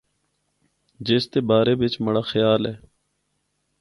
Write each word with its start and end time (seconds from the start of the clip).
جس 1.07 1.23
دے 1.31 1.39
بارے 1.49 1.73
بچ 1.81 1.93
مڑا 2.03 2.23
خیال 2.31 2.61
ہے۔ 2.69 2.75